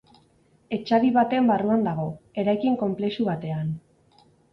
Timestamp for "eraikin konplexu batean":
2.45-3.71